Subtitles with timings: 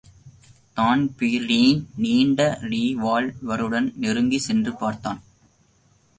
[0.77, 5.21] Dan Breen நீட்டிய ரிவால்வருடன் நெருங்கிச் சென்று பார்த்தான்.